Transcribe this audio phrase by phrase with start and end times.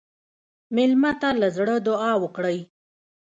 [0.75, 2.57] مېلمه ته له زړه دعا وکړئ.